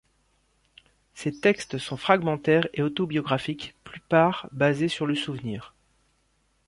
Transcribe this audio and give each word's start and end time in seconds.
Ses 1.13 1.31
textes 1.31 1.77
sont 1.77 1.95
fragmentaires 1.95 2.67
et 2.73 2.81
autobiographiques, 2.81 3.75
plupart 3.83 4.49
basés 4.51 4.87
sur 4.87 5.05
le 5.05 5.13
souvenir. 5.13 5.75